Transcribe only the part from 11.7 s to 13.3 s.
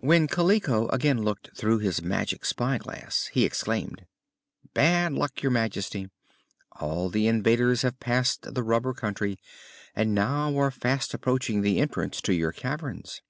entrance to your caverns."